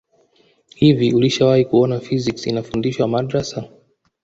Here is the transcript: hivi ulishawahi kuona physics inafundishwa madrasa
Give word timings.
hivi 0.75 1.13
ulishawahi 1.13 1.65
kuona 1.65 1.99
physics 1.99 2.47
inafundishwa 2.47 3.07
madrasa 3.07 3.63